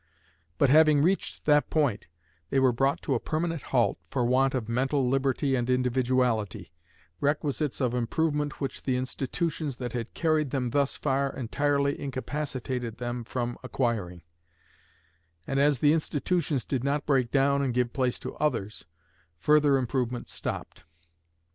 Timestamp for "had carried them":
9.93-10.71